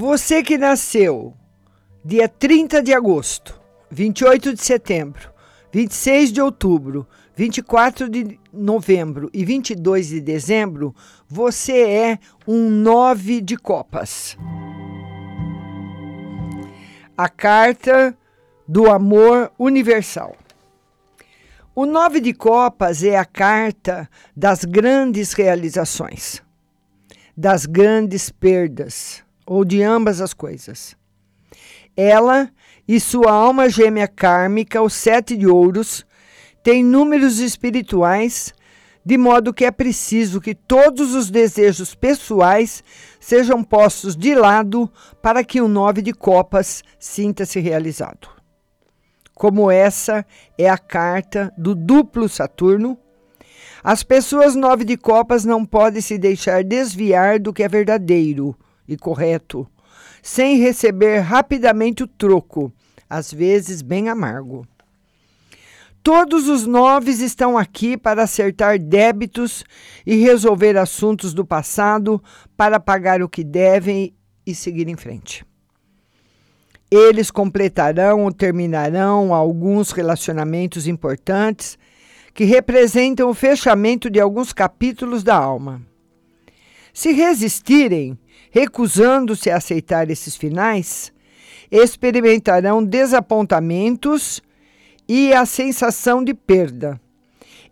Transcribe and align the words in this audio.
Você 0.00 0.44
que 0.44 0.56
nasceu 0.56 1.34
dia 2.04 2.28
30 2.28 2.80
de 2.84 2.94
agosto, 2.94 3.60
28 3.90 4.54
de 4.54 4.62
setembro, 4.62 5.28
26 5.72 6.32
de 6.32 6.40
outubro, 6.40 7.04
24 7.34 8.08
de 8.08 8.38
novembro 8.52 9.28
e 9.34 9.44
22 9.44 10.10
de 10.10 10.20
dezembro, 10.20 10.94
você 11.26 11.80
é 11.82 12.18
um 12.46 12.70
nove 12.70 13.40
de 13.40 13.56
copas. 13.56 14.38
A 17.16 17.28
carta 17.28 18.16
do 18.68 18.88
amor 18.88 19.50
universal. 19.58 20.36
O 21.74 21.84
nove 21.84 22.20
de 22.20 22.32
copas 22.32 23.02
é 23.02 23.16
a 23.16 23.24
carta 23.24 24.08
das 24.36 24.64
grandes 24.64 25.32
realizações, 25.32 26.40
das 27.36 27.66
grandes 27.66 28.30
perdas, 28.30 29.26
ou 29.48 29.64
de 29.64 29.82
ambas 29.82 30.20
as 30.20 30.34
coisas. 30.34 30.96
Ela 31.96 32.50
e 32.86 33.00
sua 33.00 33.32
alma 33.32 33.68
gêmea 33.68 34.06
kármica, 34.06 34.82
o 34.82 34.88
sete 34.88 35.36
de 35.36 35.46
ouros, 35.46 36.06
têm 36.62 36.84
números 36.84 37.38
espirituais, 37.38 38.52
de 39.04 39.16
modo 39.16 39.54
que 39.54 39.64
é 39.64 39.70
preciso 39.70 40.40
que 40.40 40.54
todos 40.54 41.14
os 41.14 41.30
desejos 41.30 41.94
pessoais 41.94 42.84
sejam 43.18 43.64
postos 43.64 44.16
de 44.16 44.34
lado 44.34 44.90
para 45.22 45.42
que 45.42 45.60
o 45.60 45.68
nove 45.68 46.02
de 46.02 46.12
copas 46.12 46.82
sinta-se 46.98 47.58
realizado 47.58 48.38
como 49.38 49.70
essa 49.70 50.26
é 50.58 50.68
a 50.68 50.76
carta 50.76 51.54
do 51.56 51.72
duplo 51.72 52.28
Saturno, 52.28 52.98
as 53.84 54.02
pessoas 54.02 54.56
nove 54.56 54.84
de 54.84 54.96
copas 54.96 55.44
não 55.44 55.64
podem 55.64 56.02
se 56.02 56.18
deixar 56.18 56.64
desviar 56.64 57.38
do 57.38 57.52
que 57.52 57.62
é 57.62 57.68
verdadeiro 57.68 58.58
e 58.88 58.96
correto, 58.96 59.68
sem 60.22 60.56
receber 60.56 61.20
rapidamente 61.20 62.02
o 62.02 62.08
troco, 62.08 62.72
às 63.08 63.32
vezes 63.32 63.82
bem 63.82 64.08
amargo. 64.08 64.66
Todos 66.02 66.48
os 66.48 66.66
noves 66.66 67.20
estão 67.20 67.58
aqui 67.58 67.96
para 67.96 68.22
acertar 68.22 68.78
débitos 68.78 69.64
e 70.06 70.16
resolver 70.16 70.76
assuntos 70.76 71.34
do 71.34 71.44
passado, 71.44 72.22
para 72.56 72.80
pagar 72.80 73.22
o 73.22 73.28
que 73.28 73.44
devem 73.44 74.14
e 74.46 74.54
seguir 74.54 74.88
em 74.88 74.96
frente. 74.96 75.44
Eles 76.90 77.30
completarão 77.30 78.24
ou 78.24 78.32
terminarão 78.32 79.34
alguns 79.34 79.90
relacionamentos 79.90 80.86
importantes 80.86 81.78
que 82.32 82.44
representam 82.44 83.28
o 83.28 83.34
fechamento 83.34 84.08
de 84.08 84.18
alguns 84.18 84.52
capítulos 84.52 85.22
da 85.22 85.36
alma. 85.36 85.82
Se 86.94 87.12
resistirem, 87.12 88.18
recusando-se 88.50 89.50
a 89.50 89.56
aceitar 89.56 90.10
esses 90.10 90.36
finais, 90.36 91.12
experimentarão 91.70 92.82
desapontamentos 92.82 94.42
e 95.08 95.32
a 95.32 95.46
sensação 95.46 96.22
de 96.22 96.34
perda, 96.34 97.00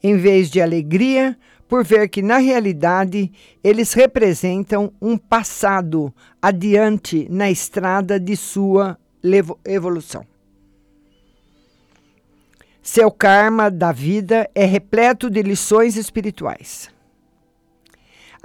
em 0.02 0.16
vez 0.16 0.50
de 0.50 0.60
alegria 0.60 1.36
por 1.69 1.84
ver 1.84 2.08
que, 2.08 2.22
na 2.22 2.38
realidade, 2.38 3.30
eles 3.62 3.92
representam 3.92 4.92
um 5.00 5.19
passado 5.19 6.14
adiante 6.41 7.27
na 7.28 7.50
estrada 7.50 8.20
de 8.20 8.36
sua 8.36 8.98
evolução. 9.64 10.24
Seu 12.80 13.10
karma 13.10 13.69
da 13.69 13.91
vida 13.91 14.48
é 14.54 14.64
repleto 14.64 15.28
de 15.28 15.42
lições 15.42 15.97
espirituais. 15.97 16.88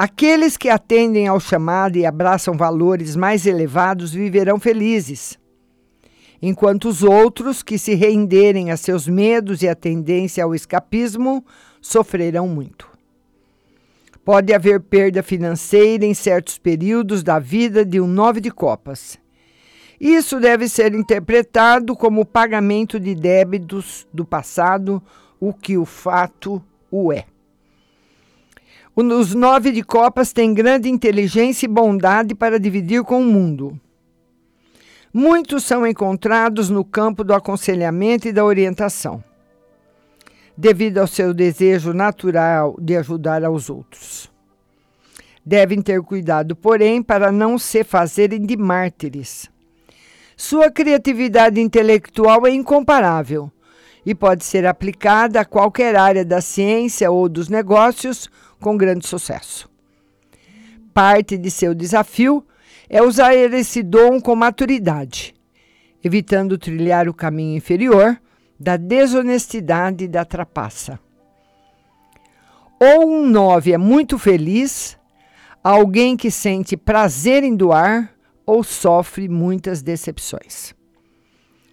Aqueles 0.02 0.58
que 0.58 0.68
atendem 0.68 1.28
ao 1.28 1.40
chamado 1.40 1.96
e 1.96 2.08
abraçam 2.08 2.58
valores 2.58 3.16
mais 3.16 3.46
elevados 3.46 4.12
viverão 4.12 4.60
felizes, 4.60 5.38
enquanto 6.42 6.90
os 6.90 7.04
outros 7.04 7.62
que 7.62 7.78
se 7.78 7.94
renderem 7.94 8.72
a 8.72 8.78
seus 8.78 9.08
medos 9.08 9.62
e 9.62 9.70
a 9.70 9.76
tendência 9.76 10.44
ao 10.44 10.56
escapismo 10.56 11.46
sofrerão 11.80 12.48
muito. 12.48 12.90
Pode 14.26 14.52
haver 14.52 14.80
perda 14.80 15.22
financeira 15.22 16.04
em 16.04 16.16
certos 16.16 16.58
períodos 16.58 17.22
da 17.22 17.38
vida 17.38 17.86
de 17.86 18.02
um 18.02 18.08
nove 18.08 18.42
de 18.42 18.50
copas 18.50 19.22
isso 20.04 20.40
deve 20.40 20.68
ser 20.68 20.96
interpretado 20.96 21.96
como 21.96 22.26
pagamento 22.26 23.00
de 23.00 23.14
débitos 23.14 24.08
do 24.12 24.26
passado, 24.26 25.00
o 25.40 25.54
que 25.54 25.78
o 25.78 25.86
fato 25.86 26.60
o 26.90 27.14
é. 27.14 27.31
Os 29.02 29.34
nove 29.34 29.72
de 29.72 29.84
copas 29.84 30.32
têm 30.32 30.54
grande 30.54 30.90
inteligência 30.90 31.66
e 31.66 31.70
bondade 31.70 32.36
para 32.36 32.60
dividir 32.60 33.04
com 33.04 33.22
o 33.22 33.26
mundo. 33.26 33.80
Muitos 35.14 35.64
são 35.64 35.86
encontrados 35.86 36.70
no 36.70 36.86
campo 36.86 37.24
do 37.24 37.34
aconselhamento 37.34 38.28
e 38.28 38.32
da 38.32 38.46
orientação, 38.46 39.24
devido 40.56 41.00
ao 41.00 41.08
seu 41.08 41.34
desejo 41.34 41.94
natural 41.94 42.76
de 42.80 42.96
ajudar 42.96 43.44
aos 43.44 43.70
outros. 43.70 44.32
Devem 45.46 45.82
ter 45.82 46.02
cuidado, 46.02 46.56
porém, 46.56 47.02
para 47.02 47.32
não 47.32 47.58
se 47.58 47.84
fazerem 47.84 48.46
de 48.46 48.56
mártires 48.56 49.50
sua 50.42 50.72
criatividade 50.72 51.62
intelectual 51.62 52.48
é 52.48 52.50
incomparável 52.50 53.52
e 54.06 54.16
pode 54.16 54.44
ser 54.44 54.66
aplicada 54.66 55.42
a 55.42 55.46
qualquer 55.46 55.96
área 55.96 56.26
da 56.26 56.42
ciência 56.42 57.10
ou 57.12 57.30
dos 57.30 57.48
negócios 57.50 58.30
com 58.60 58.78
grande 58.78 59.08
sucesso. 59.08 59.70
Parte 60.94 61.38
de 61.38 61.50
seu 61.50 61.74
desafio 61.74 62.46
é 62.90 63.02
usar 63.02 63.34
esse 63.34 63.82
dom 63.82 64.20
com 64.20 64.36
maturidade, 64.36 65.34
evitando 66.04 66.58
trilhar 66.58 67.08
o 67.08 67.14
caminho 67.14 67.56
inferior 67.56 68.20
da 68.60 68.78
desonestidade 68.78 70.04
e 70.04 70.08
da 70.08 70.26
trapaça. 70.26 71.00
Ou 72.80 73.08
um 73.08 73.28
nove 73.28 73.72
é 73.72 73.78
muito 73.78 74.18
feliz, 74.18 74.98
alguém 75.64 76.18
que 76.18 76.30
sente 76.30 76.76
prazer 76.76 77.44
em 77.44 77.56
doar, 77.56 78.14
ou 78.46 78.64
sofre 78.64 79.30
muitas 79.30 79.82
decepções. 79.82 80.74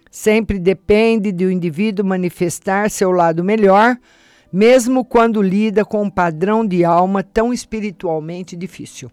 Sempre 0.09 0.57
depende 0.57 1.31
do 1.31 1.51
indivíduo 1.51 2.05
manifestar 2.05 2.89
seu 2.89 3.11
lado 3.11 3.43
melhor, 3.43 3.97
mesmo 4.51 5.05
quando 5.05 5.41
lida 5.41 5.85
com 5.85 6.03
um 6.03 6.09
padrão 6.09 6.65
de 6.65 6.83
alma 6.83 7.21
tão 7.21 7.53
espiritualmente 7.53 8.55
difícil. 8.55 9.11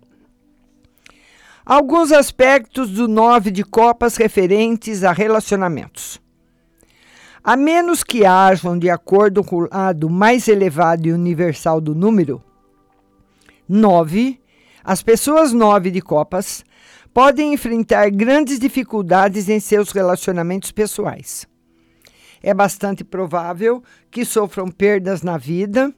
Alguns 1.64 2.12
aspectos 2.12 2.90
do 2.90 3.08
nove 3.08 3.50
de 3.50 3.62
copas 3.62 4.16
referentes 4.16 5.04
a 5.04 5.12
relacionamentos. 5.12 6.20
A 7.42 7.56
menos 7.56 8.02
que 8.02 8.24
hajam 8.24 8.78
de 8.78 8.88
acordo 8.88 9.44
com 9.44 9.56
o 9.56 9.68
lado 9.70 10.08
mais 10.08 10.48
elevado 10.48 11.06
e 11.06 11.12
universal 11.12 11.80
do 11.80 11.94
número, 11.94 12.42
nove, 13.68 14.40
as 14.82 15.02
pessoas 15.02 15.52
nove 15.52 15.90
de 15.90 16.00
copas 16.00 16.64
podem 17.16 17.54
enfrentar 17.54 18.10
grandes 18.10 18.58
dificuldades 18.58 19.48
em 19.48 19.58
seus 19.58 19.90
relacionamentos 19.90 20.70
pessoais. 20.70 21.46
É 22.42 22.52
bastante 22.52 23.02
provável 23.02 23.82
que 24.10 24.22
sofram 24.22 24.68
perdas 24.68 25.22
na 25.22 25.38
vida 25.38 25.94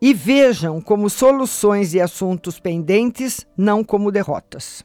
e 0.00 0.14
vejam 0.14 0.80
como 0.80 1.10
soluções 1.10 1.90
de 1.90 2.00
assuntos 2.00 2.60
pendentes, 2.60 3.44
não 3.58 3.82
como 3.82 4.12
derrotas. 4.12 4.84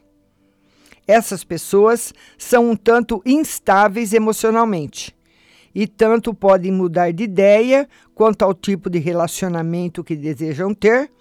Essas 1.08 1.44
pessoas 1.44 2.12
são 2.36 2.72
um 2.72 2.76
tanto 2.76 3.22
instáveis 3.24 4.14
emocionalmente 4.14 5.16
e 5.76 5.86
tanto 5.86 6.34
podem 6.34 6.72
mudar 6.72 7.14
de 7.14 7.26
ideia 7.26 7.88
quanto 8.16 8.42
ao 8.42 8.56
tipo 8.56 8.90
de 8.90 8.98
relacionamento 8.98 10.04
que 10.04 10.16
desejam 10.16 10.74
ter 10.74 11.12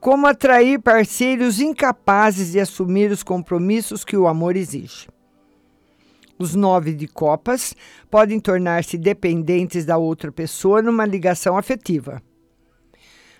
como 0.00 0.26
atrair 0.26 0.80
parceiros 0.80 1.60
incapazes 1.60 2.52
de 2.52 2.60
assumir 2.60 3.10
os 3.10 3.22
compromissos 3.22 4.04
que 4.04 4.16
o 4.16 4.26
amor 4.26 4.56
exige. 4.56 5.08
Os 6.38 6.54
nove 6.54 6.92
de 6.92 7.08
copas 7.08 7.74
podem 8.10 8.38
tornar-se 8.38 8.98
dependentes 8.98 9.86
da 9.86 9.96
outra 9.96 10.30
pessoa 10.30 10.82
numa 10.82 11.06
ligação 11.06 11.56
afetiva. 11.56 12.22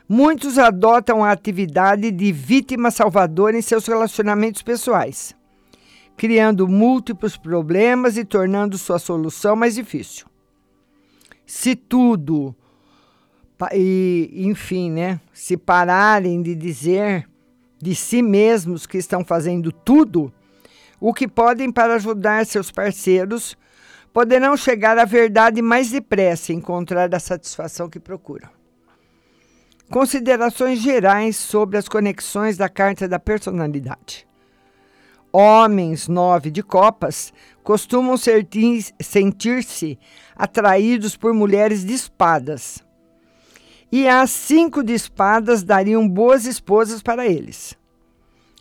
Muitos 0.09 0.57
adotam 0.57 1.23
a 1.23 1.31
atividade 1.31 2.11
de 2.11 2.33
vítima 2.33 2.91
salvadora 2.91 3.59
em 3.59 3.63
seus 3.63 3.87
relacionamentos 3.87 4.63
pessoais, 4.63 5.35
criando 6.17 6.67
múltiplos 6.67 7.37
problemas 7.37 8.17
e 8.17 8.25
tornando 8.25 8.79
sua 8.79 8.99
solução 8.99 9.55
mais 9.57 9.75
difícil. 9.75 10.27
Se 11.45 11.77
tudo 11.77 12.57
e, 13.73 14.31
enfim, 14.35 14.91
né, 14.91 15.21
se 15.33 15.57
pararem 15.57 16.43
de 16.43 16.55
dizer 16.55 17.29
de 17.81 17.95
si 17.95 18.23
mesmos 18.23 18.87
que 18.87 18.99
estão 18.99 19.25
fazendo 19.25 19.71
tudo 19.71 20.33
o 21.01 21.13
que 21.13 21.29
podem 21.29 21.71
para 21.71 21.95
ajudar 21.95 22.47
seus 22.47 22.71
parceiros, 22.71 23.57
poderão 24.13 24.57
chegar 24.57 24.99
à 24.99 25.05
verdade 25.05 25.61
mais 25.61 25.91
depressa 25.91 26.53
e 26.53 26.57
encontrar 26.57 27.15
a 27.15 27.21
satisfação 27.21 27.89
que 27.89 28.01
procuram. 28.01 28.49
Considerações 29.91 30.81
gerais 30.81 31.37
sobre 31.37 31.77
as 31.77 31.87
conexões 31.87 32.57
da 32.57 32.69
carta 32.69 33.07
da 33.07 33.19
personalidade. 33.19 34.27
Homens 35.31 36.09
nove 36.09 36.51
de 36.51 36.63
copas 36.63 37.33
costumam 37.63 38.17
sentir-se 38.17 39.99
atraídos 40.35 41.15
por 41.15 41.35
mulheres 41.35 41.85
de 41.85 41.93
espadas. 41.93 42.86
E 43.91 44.09
as 44.09 44.31
cinco 44.31 44.83
de 44.83 44.93
espadas 44.93 45.63
dariam 45.63 46.09
boas 46.09 46.45
esposas 46.45 47.03
para 47.03 47.27
eles. 47.27 47.77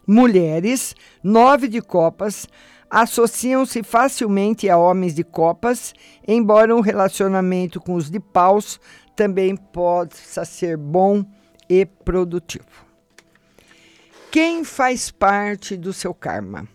Mulheres, 0.08 0.96
nove 1.24 1.68
de 1.68 1.82
copas, 1.82 2.48
associam-se 2.90 3.82
facilmente 3.82 4.70
a 4.70 4.78
homens 4.78 5.16
de 5.16 5.24
copas, 5.24 5.94
embora 6.28 6.76
um 6.76 6.80
relacionamento 6.80 7.82
com 7.82 7.96
os 7.96 8.10
de 8.10 8.20
paus 8.20 8.80
também 9.16 9.56
possa 9.56 10.46
ser 10.46 10.78
bom 10.78 11.26
e 11.70 11.86
produtivo. 11.86 12.86
Quem 14.30 14.64
faz 14.64 15.10
parte 15.10 15.76
do 15.76 15.94
seu 15.94 16.14
karma? 16.14 16.68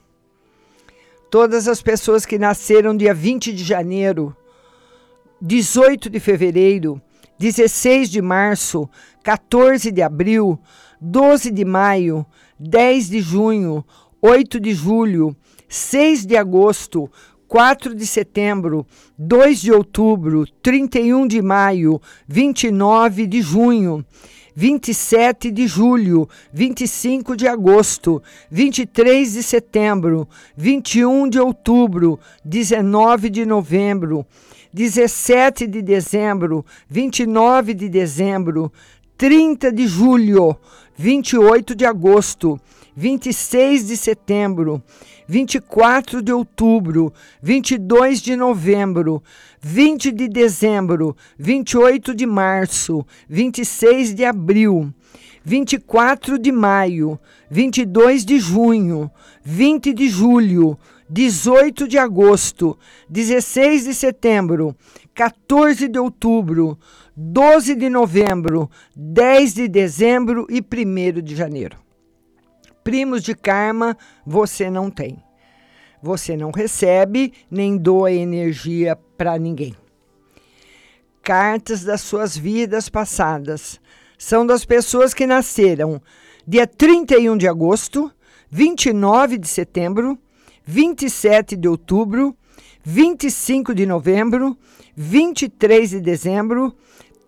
Todas 1.30 1.68
as 1.68 1.80
pessoas 1.80 2.26
que 2.26 2.38
nasceram 2.38 2.96
dia 2.96 3.14
20 3.14 3.52
de 3.52 3.62
janeiro, 3.62 4.34
18 5.40 6.10
de 6.10 6.18
fevereiro, 6.18 7.00
16 7.40 8.10
de 8.10 8.20
março, 8.20 8.86
14 9.22 9.90
de 9.90 10.02
abril, 10.02 10.60
12 11.00 11.50
de 11.50 11.64
maio, 11.64 12.26
10 12.58 13.08
de 13.08 13.20
junho, 13.22 13.82
8 14.20 14.60
de 14.60 14.74
julho, 14.74 15.34
6 15.66 16.26
de 16.26 16.36
agosto, 16.36 17.10
4 17.48 17.94
de 17.94 18.06
setembro, 18.06 18.86
2 19.16 19.62
de 19.62 19.72
outubro, 19.72 20.44
31 20.62 21.26
de 21.26 21.40
maio, 21.40 21.98
29 22.28 23.26
de 23.26 23.40
junho, 23.40 24.04
27 24.54 25.50
de 25.50 25.66
julho, 25.66 26.28
25 26.52 27.34
de 27.34 27.48
agosto, 27.48 28.22
23 28.50 29.32
de 29.32 29.42
setembro, 29.42 30.28
21 30.54 31.26
de 31.26 31.40
outubro, 31.40 32.20
19 32.44 33.30
de 33.30 33.46
novembro, 33.46 34.26
17 34.72 35.66
de 35.66 35.82
dezembro, 35.82 36.64
29 36.88 37.74
de 37.74 37.88
dezembro, 37.88 38.72
30 39.18 39.72
de 39.72 39.86
julho, 39.86 40.56
28 40.96 41.74
de 41.74 41.84
agosto, 41.84 42.60
26 42.96 43.88
de 43.88 43.96
setembro, 43.96 44.82
24 45.26 46.22
de 46.22 46.32
outubro, 46.32 47.12
22 47.42 48.20
de 48.20 48.36
novembro, 48.36 49.22
20 49.60 50.12
de 50.12 50.28
dezembro, 50.28 51.16
28 51.38 52.14
de 52.14 52.26
março, 52.26 53.06
26 53.28 54.14
de 54.14 54.24
abril, 54.24 54.92
24 55.44 56.38
de 56.38 56.52
maio, 56.52 57.18
22 57.50 58.24
de 58.24 58.38
junho, 58.38 59.10
20 59.44 59.92
de 59.92 60.08
julho, 60.08 60.78
18 61.10 61.88
de 61.88 61.98
agosto, 61.98 62.78
16 63.08 63.84
de 63.84 63.94
setembro, 63.94 64.76
14 65.12 65.88
de 65.88 65.98
outubro, 65.98 66.78
12 67.16 67.74
de 67.74 67.90
novembro, 67.90 68.70
10 68.94 69.54
de 69.54 69.68
dezembro 69.68 70.46
e 70.48 70.60
1 70.60 71.20
de 71.20 71.34
janeiro. 71.34 71.76
Primos 72.84 73.24
de 73.24 73.34
karma 73.34 73.98
você 74.24 74.70
não 74.70 74.88
tem. 74.88 75.18
Você 76.00 76.36
não 76.36 76.52
recebe 76.52 77.32
nem 77.50 77.76
doa 77.76 78.12
energia 78.12 78.96
para 79.18 79.36
ninguém. 79.36 79.74
Cartas 81.22 81.82
das 81.82 82.02
suas 82.02 82.36
vidas 82.36 82.88
passadas 82.88 83.80
são 84.16 84.46
das 84.46 84.64
pessoas 84.64 85.12
que 85.12 85.26
nasceram 85.26 86.00
dia 86.46 86.68
31 86.68 87.36
de 87.36 87.48
agosto, 87.48 88.10
29 88.48 89.38
de 89.38 89.48
setembro, 89.48 90.18
27 90.70 91.56
de 91.56 91.66
outubro, 91.66 92.36
25 92.84 93.74
de 93.74 93.84
novembro, 93.84 94.56
23 94.94 95.90
de 95.90 96.00
dezembro, 96.00 96.72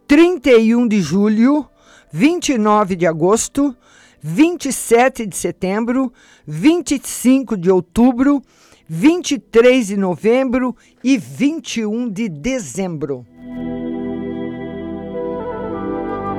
31 0.06 0.86
de 0.86 1.00
julho, 1.00 1.66
29 2.12 2.94
de 2.94 3.04
agosto, 3.04 3.76
27 4.22 5.26
de 5.26 5.34
setembro, 5.34 6.12
25 6.46 7.56
de 7.56 7.68
outubro, 7.68 8.40
23 8.88 9.88
de 9.88 9.96
novembro 9.96 10.76
e 11.02 11.18
21 11.18 12.08
de 12.08 12.28
dezembro. 12.28 13.26